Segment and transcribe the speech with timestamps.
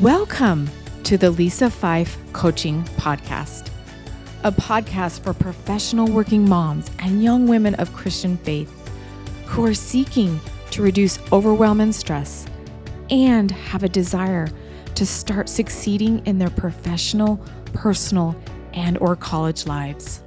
[0.00, 0.70] Welcome
[1.02, 3.68] to the Lisa Fife Coaching Podcast,
[4.44, 8.72] a podcast for professional working moms and young women of Christian faith
[9.46, 10.38] who are seeking
[10.70, 12.46] to reduce overwhelm and stress
[13.10, 14.46] and have a desire
[14.94, 18.40] to start succeeding in their professional, personal,
[18.74, 20.22] and or college lives.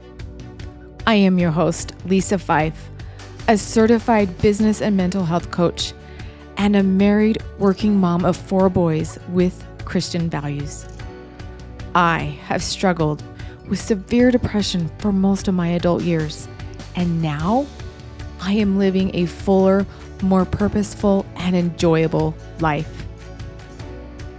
[1.07, 2.89] I am your host, Lisa Fife,
[3.47, 5.93] a certified business and mental health coach
[6.61, 10.87] and a married working mom of four boys with Christian values.
[11.93, 13.21] I have struggled
[13.67, 16.47] with severe depression for most of my adult years,
[16.95, 17.67] and now
[18.39, 19.85] I am living a fuller,
[20.21, 23.05] more purposeful, and enjoyable life.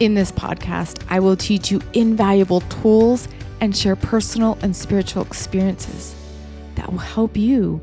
[0.00, 3.28] In this podcast, I will teach you invaluable tools
[3.60, 6.14] and share personal and spiritual experiences
[6.76, 7.78] that will help you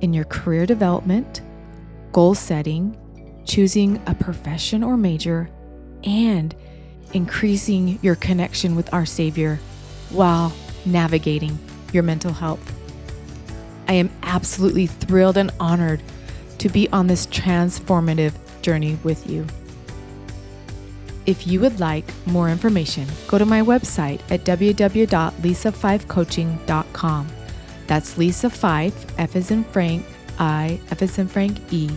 [0.00, 1.42] in your career development,
[2.12, 2.96] goal setting,
[3.44, 5.50] choosing a profession or major,
[6.02, 6.54] and
[7.12, 9.58] increasing your connection with our Savior
[10.10, 10.52] while
[10.84, 11.58] navigating
[11.92, 12.74] your mental health.
[13.88, 16.02] I am absolutely thrilled and honored
[16.58, 19.46] to be on this transformative journey with you.
[21.26, 27.28] If you would like more information, go to my website at www.lisafifecoaching.com.
[27.86, 30.06] That's Lisa Fife, F as in Frank,
[30.38, 31.90] I, F as in Frank, E,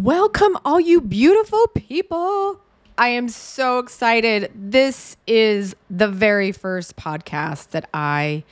[0.00, 2.58] Welcome, all you beautiful people.
[2.96, 4.50] I am so excited.
[4.54, 8.44] This is the very first podcast that I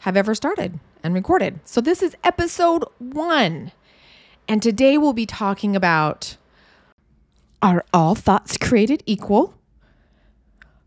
[0.00, 1.60] have ever started and recorded.
[1.64, 3.72] So, this is episode one.
[4.46, 6.36] And today we'll be talking about
[7.62, 9.54] Are all thoughts created equal?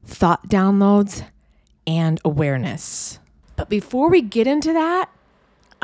[0.06, 1.26] Thought downloads
[1.88, 3.18] and awareness.
[3.56, 5.10] But before we get into that,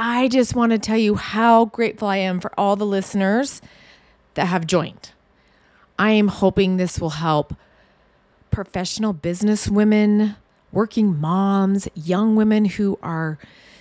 [0.02, 3.62] I just want to tell you how grateful I am for all the listeners
[4.36, 5.12] that have joined.
[6.00, 7.54] I am hoping this will help
[8.50, 10.38] professional business women,
[10.72, 13.40] working moms, young women who are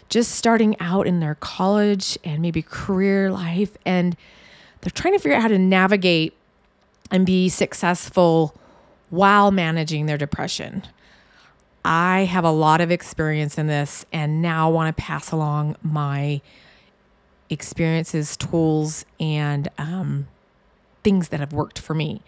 [0.08, 4.16] just starting out in their college and maybe career life, and
[4.80, 6.34] they're trying to figure out how to navigate
[7.12, 8.56] and be successful
[9.10, 10.82] while managing their depression.
[11.84, 16.40] I have a lot of experience in this and now want to pass along my
[17.50, 20.28] experiences, tools, and um,
[21.02, 22.20] things that have worked for me.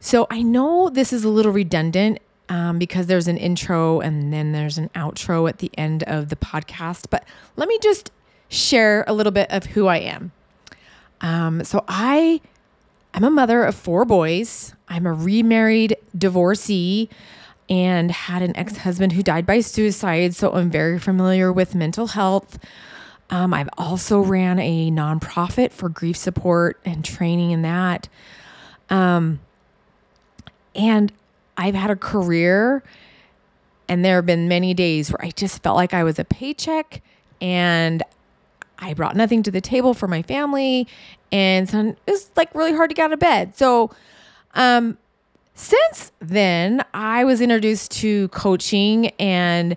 [0.00, 4.52] So I know this is a little redundant um, because there's an intro and then
[4.52, 7.24] there's an outro at the end of the podcast, but
[7.56, 8.10] let me just
[8.48, 10.32] share a little bit of who I am.
[11.20, 12.40] Um, so I
[13.12, 14.74] I'm a mother of four boys.
[14.88, 17.08] I'm a remarried divorcee
[17.70, 20.34] and had an ex husband who died by suicide.
[20.34, 22.58] So I'm very familiar with mental health.
[23.30, 28.08] Um, I've also ran a nonprofit for grief support and training in that.
[28.90, 29.38] Um,
[30.74, 31.12] and
[31.56, 32.82] I've had a career,
[33.88, 37.02] and there have been many days where I just felt like I was a paycheck
[37.40, 38.02] and
[38.78, 40.88] I brought nothing to the table for my family.
[41.30, 43.56] And so it was like really hard to get out of bed.
[43.56, 43.90] So,
[44.54, 44.98] um,
[45.54, 49.76] since then, I was introduced to coaching and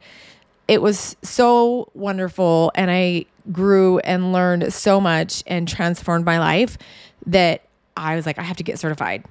[0.68, 2.72] it was so wonderful.
[2.76, 6.78] And I grew and learned so much and transformed my life
[7.26, 7.64] that
[7.98, 9.26] I was like, I have to get certified,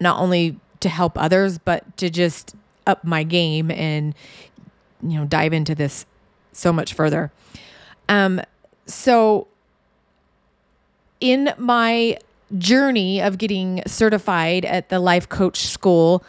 [0.00, 2.54] not only to help others, but to just
[2.86, 4.14] up my game and,
[5.02, 6.04] you know, dive into this
[6.52, 7.32] so much further.
[8.08, 8.40] Um,
[8.86, 9.48] so
[11.20, 12.18] in my
[12.58, 16.24] journey of getting certified at the life coach school,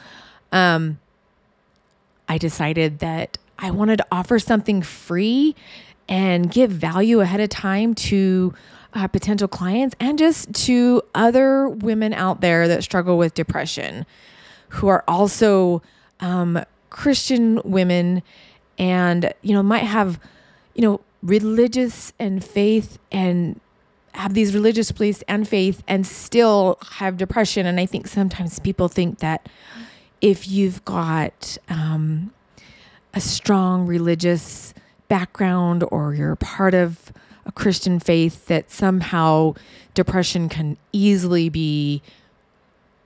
[0.51, 0.99] um,
[2.27, 5.55] I decided that I wanted to offer something free
[6.07, 8.53] and give value ahead of time to
[8.93, 14.05] uh, potential clients and just to other women out there that struggle with depression
[14.69, 15.81] who are also
[16.21, 18.23] um, Christian women
[18.77, 20.19] and, you know, might have,
[20.73, 23.59] you know, religious and faith and
[24.15, 27.65] have these religious beliefs and faith and still have depression.
[27.65, 29.47] And I think sometimes people think that
[30.21, 32.33] if you've got um,
[33.13, 34.73] a strong religious
[35.07, 37.11] background or you're part of
[37.45, 39.53] a Christian faith, that somehow
[39.93, 42.01] depression can easily be,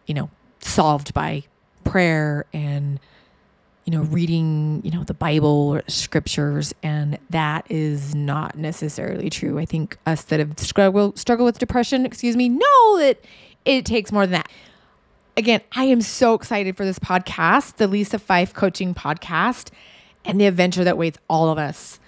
[0.05, 0.29] you know,
[0.59, 1.43] solved by
[1.83, 2.99] prayer and
[3.89, 9.57] you know, reading, you know, the Bible scriptures, and that is not necessarily true.
[9.57, 13.19] I think us that have struggled struggle with depression, excuse me, know that
[13.65, 14.51] it takes more than that.
[15.37, 19.71] Again, I am so excited for this podcast, the Lisa Fife Coaching Podcast,
[20.23, 21.99] and the adventure that waits all of us.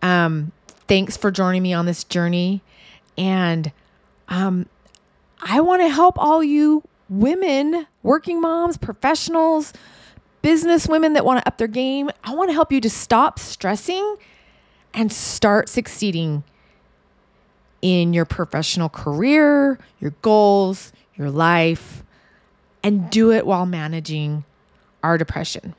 [0.00, 0.52] Um,
[0.88, 2.62] thanks for joining me on this journey.
[3.18, 3.70] And
[4.28, 4.70] um,
[5.42, 9.74] I want to help all you women, working moms, professionals,
[10.46, 12.08] business women that want to up their game.
[12.22, 14.16] I want to help you to stop stressing
[14.94, 16.44] and start succeeding
[17.82, 22.04] in your professional career, your goals, your life,
[22.84, 24.44] and do it while managing
[25.02, 25.74] our depression.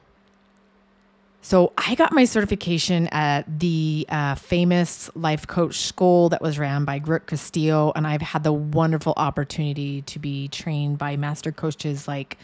[1.42, 6.84] So, I got my certification at the uh, famous life coach school that was ran
[6.84, 7.94] by Brooke Castillo.
[7.96, 12.38] And I've had the wonderful opportunity to be trained by master coaches like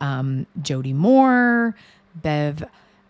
[0.00, 1.74] um, Jody Moore,
[2.14, 2.64] Bev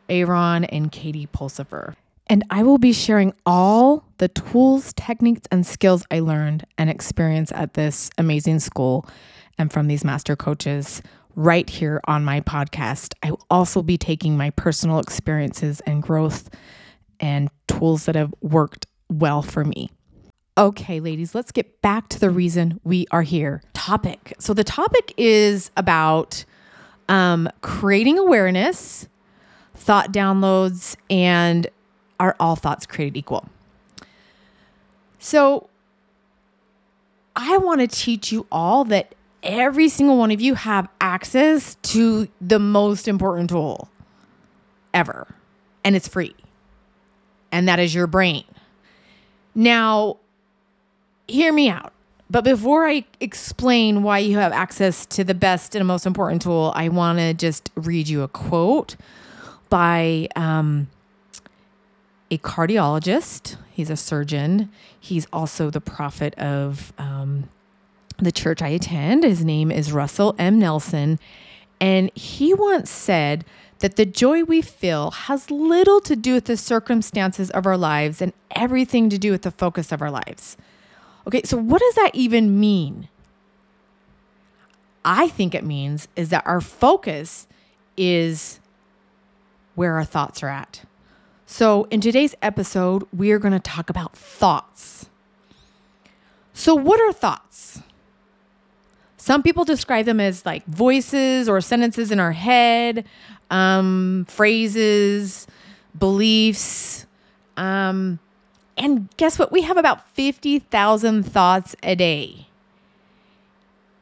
[0.08, 1.94] Aron, and Katie Pulsifer.
[2.26, 7.52] And I will be sharing all the tools, techniques, and skills I learned and experienced
[7.52, 9.06] at this amazing school
[9.56, 11.02] and from these master coaches
[11.34, 13.14] right here on my podcast.
[13.22, 16.50] I will also be taking my personal experiences and growth
[17.20, 19.90] and tools that have worked well for me.
[20.58, 23.62] Okay, ladies, let's get back to the reason we are here.
[23.74, 24.34] Topic.
[24.40, 26.44] So, the topic is about
[27.08, 29.08] um, creating awareness,
[29.74, 31.66] thought downloads, and
[32.20, 33.48] are all thoughts created equal?
[35.18, 35.68] So,
[37.34, 42.28] I want to teach you all that every single one of you have access to
[42.40, 43.88] the most important tool
[44.92, 45.26] ever,
[45.84, 46.34] and it's free.
[47.50, 48.44] And that is your brain.
[49.54, 50.18] Now,
[51.26, 51.92] hear me out.
[52.30, 56.72] But before I explain why you have access to the best and most important tool,
[56.74, 58.96] I want to just read you a quote
[59.70, 60.88] by um,
[62.30, 63.56] a cardiologist.
[63.70, 64.70] He's a surgeon.
[65.00, 67.48] He's also the prophet of um,
[68.18, 69.24] the church I attend.
[69.24, 70.58] His name is Russell M.
[70.58, 71.18] Nelson.
[71.80, 73.44] And he once said
[73.78, 78.20] that the joy we feel has little to do with the circumstances of our lives
[78.20, 80.56] and everything to do with the focus of our lives.
[81.28, 83.08] Okay, so what does that even mean?
[85.04, 87.46] I think it means is that our focus
[87.98, 88.60] is
[89.74, 90.84] where our thoughts are at.
[91.44, 95.08] So, in today's episode, we are going to talk about thoughts.
[96.54, 97.82] So, what are thoughts?
[99.18, 103.04] Some people describe them as like voices or sentences in our head,
[103.50, 105.46] um, phrases,
[105.98, 107.06] beliefs.
[107.58, 108.18] Um,
[108.78, 109.52] and guess what?
[109.52, 112.48] We have about 50,000 thoughts a day.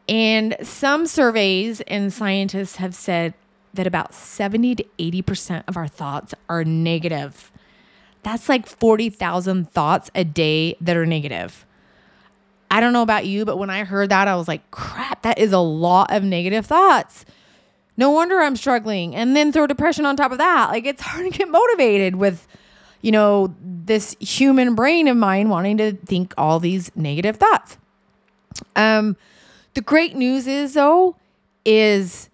[0.08, 3.34] And some surveys and scientists have said
[3.74, 7.50] that about 70 to 80% of our thoughts are negative.
[8.22, 11.64] That's like 40,000 thoughts a day that are negative.
[12.70, 15.38] I don't know about you, but when I heard that, I was like, crap, that
[15.38, 17.24] is a lot of negative thoughts.
[17.96, 19.14] No wonder I'm struggling.
[19.14, 20.70] And then throw depression on top of that.
[20.70, 22.46] Like it's hard to get motivated with,
[23.02, 27.76] you know, this human brain of mine wanting to think all these negative thoughts.
[28.74, 29.16] Um,
[29.74, 31.16] the great news is though,
[31.64, 32.30] is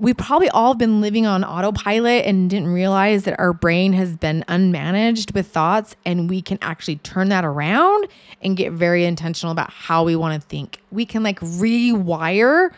[0.00, 4.42] we probably all been living on autopilot and didn't realize that our brain has been
[4.48, 8.08] unmanaged with thoughts and we can actually turn that around
[8.40, 10.80] and get very intentional about how we want to think.
[10.90, 12.70] We can like rewire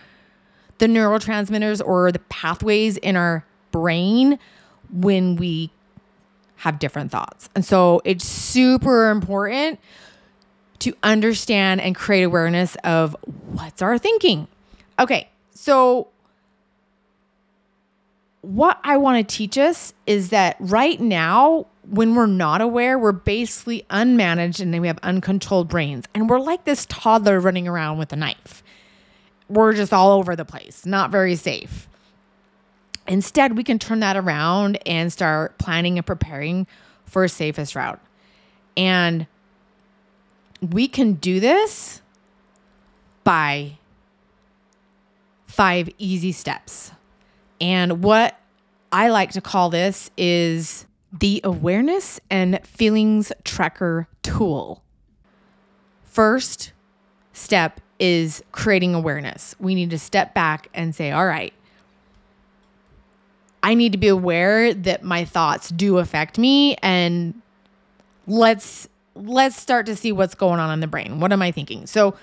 [0.78, 4.36] the neurotransmitters or the pathways in our brain
[4.90, 5.70] when we
[6.62, 7.50] have different thoughts.
[7.56, 9.80] And so it's super important
[10.78, 13.16] to understand and create awareness of
[13.50, 14.46] what's our thinking.
[14.96, 16.06] Okay, so
[18.42, 23.10] what I want to teach us is that right now, when we're not aware, we're
[23.10, 26.04] basically unmanaged and then we have uncontrolled brains.
[26.14, 28.62] And we're like this toddler running around with a knife.
[29.48, 31.88] We're just all over the place, not very safe.
[33.06, 36.66] Instead, we can turn that around and start planning and preparing
[37.04, 38.00] for a safest route.
[38.76, 39.26] And
[40.60, 42.00] we can do this
[43.24, 43.78] by
[45.46, 46.92] five easy steps.
[47.60, 48.38] And what
[48.90, 54.82] I like to call this is the awareness and feelings tracker tool.
[56.04, 56.72] First
[57.32, 59.54] step is creating awareness.
[59.58, 61.52] We need to step back and say, all right,
[63.62, 67.40] I need to be aware that my thoughts do affect me and
[68.26, 71.20] let's let's start to see what's going on in the brain.
[71.20, 71.86] What am I thinking?
[71.86, 72.16] So,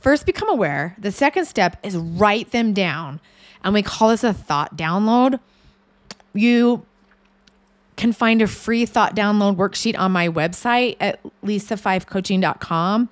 [0.00, 0.96] first become aware.
[0.98, 3.20] The second step is write them down
[3.64, 5.38] and we call this a thought download.
[6.34, 6.84] You
[7.96, 13.08] can find a free thought download worksheet on my website at lisafifecoaching.com.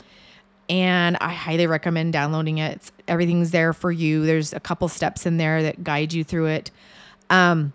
[0.69, 2.77] And I highly recommend downloading it.
[2.77, 4.25] It's, everything's there for you.
[4.25, 6.71] There's a couple steps in there that guide you through it.
[7.31, 7.73] Um,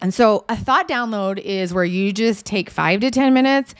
[0.00, 3.74] And so a thought download is where you just take five to 10 minutes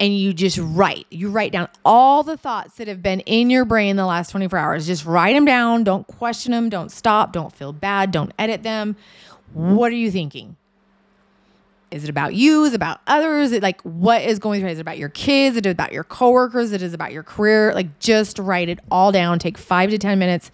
[0.00, 1.06] and you just write.
[1.10, 4.58] You write down all the thoughts that have been in your brain the last 24
[4.58, 4.86] hours.
[4.86, 5.84] Just write them down.
[5.84, 6.70] Don't question them.
[6.70, 7.32] Don't stop.
[7.32, 8.10] Don't feel bad.
[8.10, 8.96] Don't edit them.
[9.52, 10.56] What are you thinking?
[11.90, 12.64] Is it about you?
[12.64, 13.48] Is it about others?
[13.48, 14.70] Is it like what is going through?
[14.70, 15.56] Is it about your kids?
[15.56, 16.72] Is it about your coworkers?
[16.72, 17.74] Is it about your career?
[17.74, 19.38] Like just write it all down.
[19.38, 20.50] Take five to 10 minutes.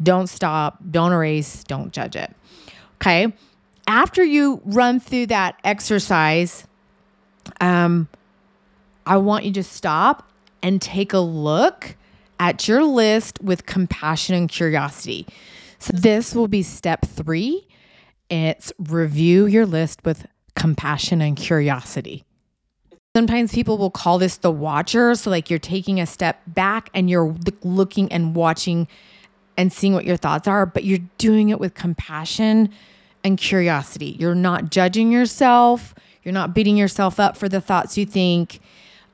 [0.00, 0.78] Don't stop.
[0.90, 1.64] Don't erase.
[1.64, 2.32] Don't judge it.
[3.00, 3.32] Okay.
[3.86, 6.66] After you run through that exercise,
[7.60, 8.08] um,
[9.06, 10.30] I want you to stop
[10.62, 11.96] and take a look
[12.40, 15.26] at your list with compassion and curiosity.
[15.78, 17.66] So, this will be step three.
[18.28, 22.24] It's review your list with compassion and curiosity.
[23.16, 25.14] Sometimes people will call this the watcher.
[25.14, 28.88] So, like you're taking a step back and you're looking and watching
[29.58, 32.70] and seeing what your thoughts are, but you're doing it with compassion
[33.24, 34.16] and curiosity.
[34.18, 38.60] You're not judging yourself, you're not beating yourself up for the thoughts you think.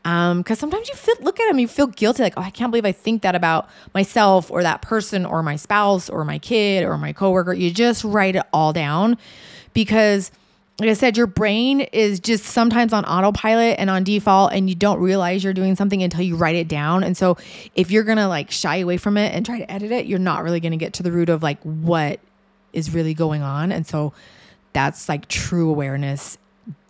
[0.05, 2.71] Um, because sometimes you feel look at them, you feel guilty, like, oh, I can't
[2.71, 6.85] believe I think that about myself or that person or my spouse or my kid
[6.85, 7.55] or my coworker.
[7.55, 9.17] You just write it all down
[9.73, 10.31] because
[10.81, 14.75] like I said, your brain is just sometimes on autopilot and on default, and you
[14.75, 17.05] don't realize you're doing something until you write it down.
[17.05, 17.37] And so,
[17.77, 20.43] if you're gonna like shy away from it and try to edit it, you're not
[20.43, 22.19] really gonna get to the root of like what
[22.73, 23.71] is really going on.
[23.71, 24.13] And so,
[24.73, 26.39] that's like true awareness.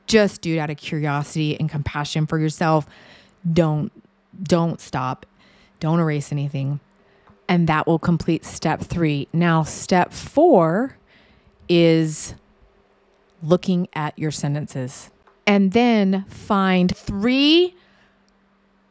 [0.07, 2.87] Just do it out of curiosity and compassion for yourself.
[3.53, 3.93] Don't
[4.43, 5.26] don't stop.
[5.81, 6.81] Don't erase anything.
[7.50, 9.29] And that will complete step three.
[9.35, 10.97] Now, step four
[11.69, 12.35] is
[13.44, 15.10] looking at your sentences.
[15.46, 17.74] And then find three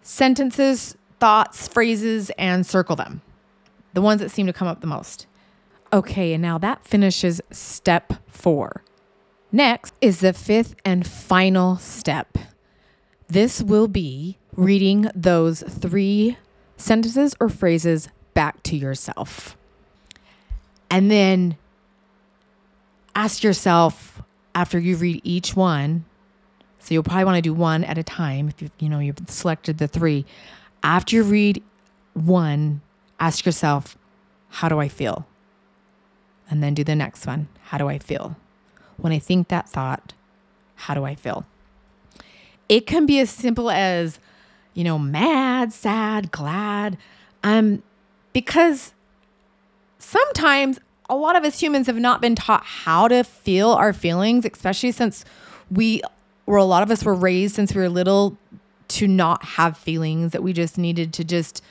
[0.02, 3.22] sentences, thoughts, phrases, and circle them.
[3.94, 5.26] The ones that seem to come up the most.
[5.92, 8.84] Okay, and now that finishes step four.
[9.52, 12.38] Next is the fifth and final step.
[13.28, 16.38] This will be reading those three
[16.78, 19.56] sentences or phrases back to yourself.
[20.90, 21.58] And then
[23.16, 24.23] ask yourself
[24.56, 26.06] after you read each one,
[26.80, 29.18] so you'll probably want to do one at a time if you you know you've
[29.28, 30.26] selected the three.
[30.84, 31.64] After you read
[32.14, 32.82] one,
[33.20, 33.98] ask yourself,
[34.50, 35.26] how do I feel?
[36.50, 37.48] And then do the next one.
[37.64, 38.36] How do I feel?
[38.98, 40.14] When I think that thought,
[40.76, 41.46] how do I feel?
[42.70, 44.20] It can be as simple as,
[44.74, 46.98] you know, mad, sad, glad.
[47.44, 47.82] Um,
[48.34, 48.94] because
[50.00, 50.80] sometimes
[51.14, 54.92] a lot of us humans have not been taught how to feel our feelings, especially
[54.92, 55.24] since
[55.70, 56.02] we
[56.46, 58.38] or a lot of us were raised since we were little
[58.90, 61.64] to not have feelings that we just needed to just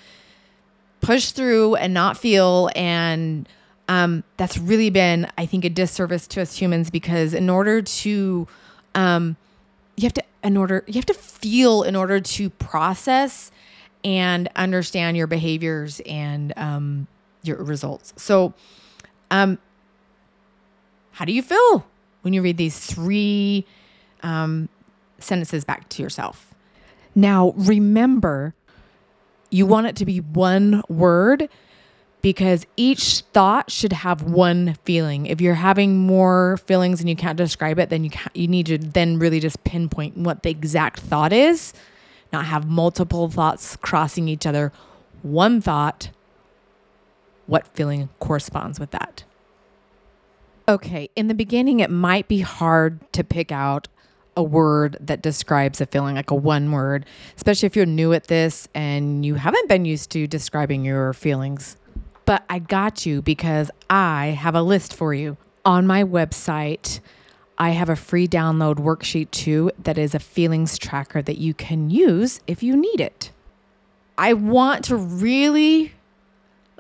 [1.00, 2.70] push through and not feel.
[2.74, 3.48] And
[3.88, 8.46] um, that's really been i think a disservice to us humans because in order to
[8.94, 9.36] um,
[9.96, 13.50] you have to in order you have to feel in order to process
[14.04, 17.06] and understand your behaviors and um,
[17.42, 18.12] your results.
[18.16, 18.54] So
[19.32, 19.58] um,
[21.12, 21.84] how do you feel
[22.20, 23.66] when you read these three
[24.22, 24.68] um,
[25.18, 26.54] sentences back to yourself?
[27.14, 28.54] Now, remember,
[29.50, 31.48] you want it to be one word
[32.20, 35.26] because each thought should have one feeling.
[35.26, 38.78] If you're having more feelings and you can't describe it, then you you need to
[38.78, 41.72] then really just pinpoint what the exact thought is,
[42.32, 44.72] not have multiple thoughts crossing each other.
[45.22, 46.10] One thought
[47.46, 49.24] what feeling corresponds with that.
[50.68, 53.88] Okay, in the beginning, it might be hard to pick out
[54.36, 57.04] a word that describes a feeling, like a one word,
[57.36, 61.76] especially if you're new at this and you haven't been used to describing your feelings.
[62.24, 65.36] But I got you because I have a list for you.
[65.64, 67.00] On my website,
[67.58, 71.90] I have a free download worksheet too that is a feelings tracker that you can
[71.90, 73.30] use if you need it.
[74.16, 75.92] I want to really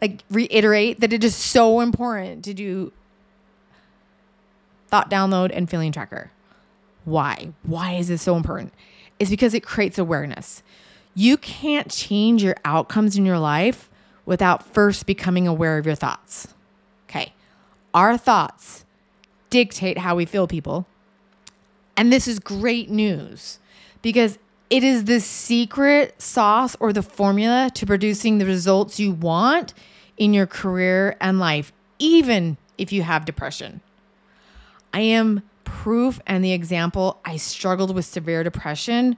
[0.02, 2.92] like reiterate that it is so important to do
[4.88, 6.30] thought download and feeling tracker.
[7.04, 7.52] Why?
[7.62, 8.74] Why is this so important?
[9.18, 10.62] Is because it creates awareness.
[11.14, 13.88] You can't change your outcomes in your life
[14.26, 16.48] without first becoming aware of your thoughts.
[17.08, 17.32] Okay.
[17.94, 18.84] Our thoughts
[19.50, 20.86] dictate how we feel, people.
[21.96, 23.60] And this is great news
[24.00, 29.74] because it is the secret sauce or the formula to producing the results you want
[30.16, 33.80] in your career and life, even if you have depression.
[34.92, 37.20] I am proof and the example.
[37.24, 39.16] I struggled with severe depression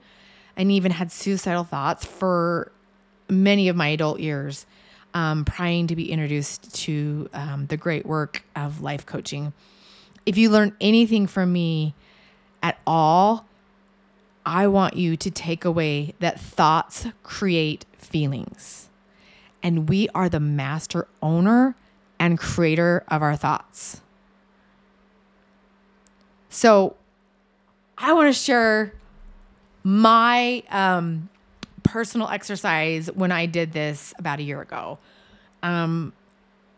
[0.55, 2.71] and even had suicidal thoughts for
[3.29, 4.65] many of my adult years,
[5.13, 9.53] um, prior to be introduced to um, the great work of life coaching.
[10.25, 11.93] if you learn anything from me
[12.63, 13.45] at all,
[14.45, 18.89] I want you to take away that thoughts create feelings.
[19.65, 21.75] And we are the master owner
[22.19, 23.99] and creator of our thoughts.
[26.49, 26.95] So
[27.97, 28.93] I want to share
[29.83, 31.29] my um,
[31.81, 34.99] personal exercise when I did this about a year ago.
[35.63, 36.13] Um,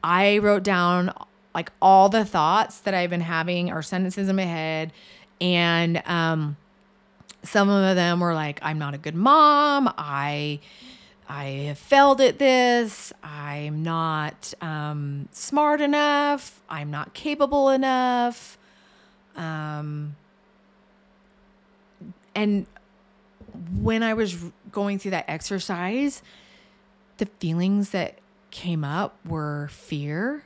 [0.01, 1.13] I wrote down
[1.53, 4.93] like all the thoughts that I've been having or sentences in my head.
[5.41, 6.55] And um,
[7.43, 9.93] some of them were like, I'm not a good mom.
[9.97, 10.61] I
[11.29, 13.11] I have failed at this.
[13.21, 16.61] I'm not um, smart enough.
[16.69, 18.57] I'm not capable enough.
[19.35, 20.15] Um,
[22.33, 22.65] and
[23.81, 24.37] when I was
[24.71, 26.21] going through that exercise,
[27.17, 28.19] the feelings that
[28.51, 30.43] came up were fear.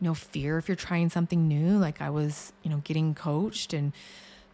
[0.00, 1.78] You know, fear if you're trying something new.
[1.78, 3.92] Like I was, you know, getting coached and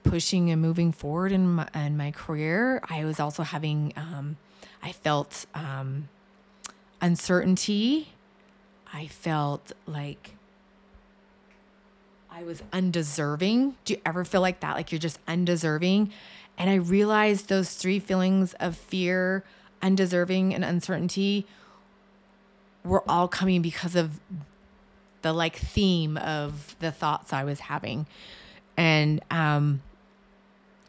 [0.02, 2.80] pushing and moving forward in my, in my career.
[2.88, 4.36] I was also having, um,
[4.86, 6.08] I felt um,
[7.00, 8.10] uncertainty.
[8.94, 10.36] I felt like
[12.30, 13.74] I was undeserving.
[13.84, 14.76] Do you ever feel like that?
[14.76, 16.12] Like you're just undeserving?
[16.56, 19.42] And I realized those three feelings of fear,
[19.82, 21.48] undeserving, and uncertainty
[22.84, 24.20] were all coming because of
[25.22, 28.06] the like theme of the thoughts I was having.
[28.76, 29.82] And um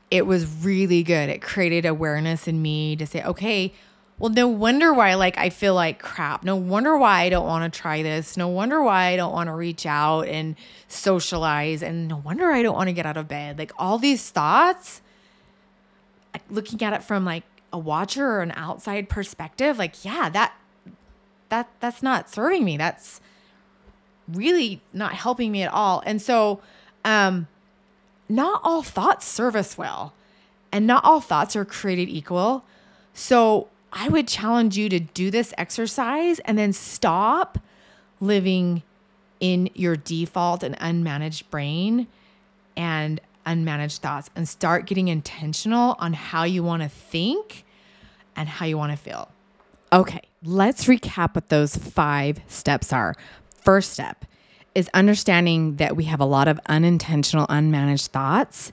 [0.09, 1.29] it was really good.
[1.29, 3.73] It created awareness in me to say, okay,
[4.19, 6.43] well, no wonder why like I feel like crap.
[6.43, 8.35] No wonder why I don't want to try this.
[8.35, 10.55] No wonder why I don't want to reach out and
[10.87, 11.83] socialize.
[11.83, 13.59] And no wonder I don't want to get out of bed.
[13.59, 15.01] Like all these thoughts,
[16.49, 20.53] looking at it from like a watcher or an outside perspective, like, yeah, that
[21.49, 22.75] that that's not serving me.
[22.75, 23.21] That's
[24.27, 26.01] really not helping me at all.
[26.07, 26.59] And so
[27.05, 27.47] um
[28.27, 30.13] not all thoughts serve us well.
[30.71, 32.65] And not all thoughts are created equal.
[33.13, 37.57] So I would challenge you to do this exercise and then stop
[38.19, 38.83] living
[39.39, 42.07] in your default and unmanaged brain
[42.75, 47.63] and unmanaged thoughts and start getting intentional on how you want to think
[48.35, 49.29] and how you want to feel.
[49.93, 53.15] Okay, let's recap what those five steps are.
[53.61, 54.25] First step
[54.75, 58.71] is understanding that we have a lot of unintentional, unmanaged thoughts,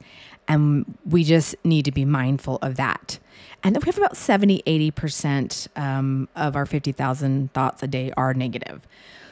[0.49, 3.19] and we just need to be mindful of that.
[3.63, 8.35] And that we have about 70, 80% um, of our 50,000 thoughts a day are
[8.35, 8.87] negative.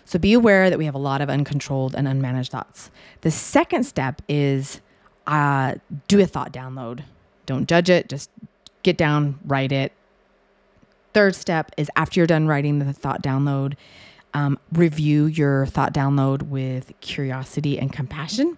[0.04, 2.90] So be aware that we have a lot of uncontrolled and unmanaged thoughts.
[3.20, 4.80] The second step is
[5.26, 5.74] uh,
[6.08, 7.04] do a thought download.
[7.46, 8.30] Don't judge it, just
[8.82, 9.92] get down, write it.
[11.12, 13.74] Third step is after you're done writing the thought download,
[14.34, 18.56] um, review your thought download with curiosity and compassion.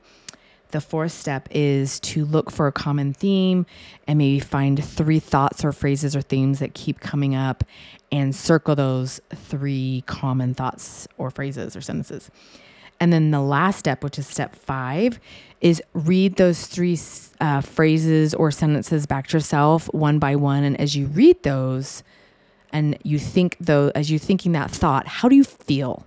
[0.75, 3.65] The fourth step is to look for a common theme
[4.09, 7.63] and maybe find three thoughts or phrases or themes that keep coming up
[8.11, 12.29] and circle those three common thoughts or phrases or sentences.
[12.99, 15.21] And then the last step, which is step five,
[15.61, 16.99] is read those three
[17.41, 20.65] uh, phrases or sentences back to yourself one by one.
[20.65, 22.03] And as you read those
[22.73, 26.05] and you think, though, as you're thinking that thought, how do you feel?